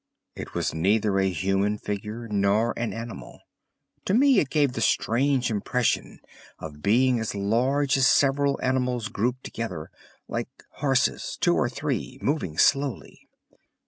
It 0.35 0.55
was 0.55 0.73
neither 0.73 1.19
a 1.19 1.29
human 1.29 1.77
figure 1.77 2.27
nor 2.27 2.73
an 2.75 2.91
animal. 2.91 3.39
To 4.05 4.15
me 4.15 4.39
it 4.39 4.49
gave 4.49 4.73
the 4.73 4.81
strange 4.81 5.51
impression 5.51 6.21
of 6.57 6.81
being 6.81 7.19
as 7.19 7.35
large 7.35 7.95
as 7.97 8.07
several 8.07 8.59
animals 8.63 9.09
grouped 9.09 9.43
together, 9.43 9.91
like 10.27 10.49
horses, 10.77 11.37
two 11.39 11.53
or 11.53 11.69
three, 11.69 12.17
moving 12.19 12.57
slowly. 12.57 13.29